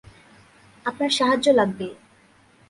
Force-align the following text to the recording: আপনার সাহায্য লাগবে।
আপনার 0.85 1.09
সাহায্য 1.09 1.47
লাগবে। 1.49 1.87